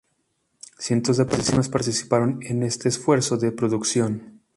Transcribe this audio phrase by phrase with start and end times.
[0.79, 4.41] Cientos de personas participaron en este esfuerzo de producción.